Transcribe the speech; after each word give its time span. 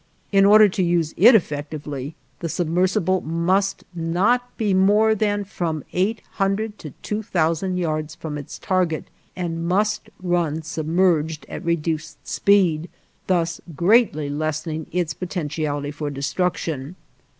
In 0.31 0.45
order 0.45 0.67
to 0.67 0.81
use 0.81 1.13
it 1.15 1.35
effectively, 1.35 2.15
the 2.39 2.49
submersible 2.49 3.21
must 3.21 3.83
be 3.93 4.01
not 4.03 4.49
more 4.59 5.13
than 5.13 5.43
from 5.43 5.83
eight 5.93 6.23
hundred 6.41 6.79
to 6.79 6.89
two 7.03 7.21
thousand 7.21 7.77
yards 7.77 8.15
from 8.15 8.35
its 8.35 8.57
target, 8.57 9.09
and 9.35 9.67
must 9.67 10.09
run 10.19 10.63
submerged 10.63 11.45
at 11.47 11.63
reduced 11.63 12.27
speed, 12.27 12.89
thus 13.27 13.61
greatly 13.75 14.27
lessening 14.27 14.87
its 14.91 15.13
potentiality 15.13 15.91
for 15.91 16.09
destruction. 16.09 16.95